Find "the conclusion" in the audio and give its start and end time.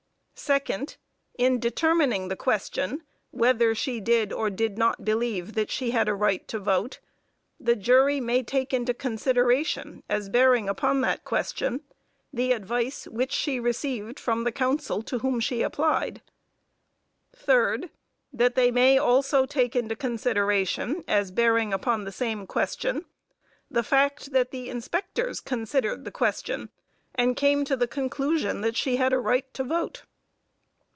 27.77-28.61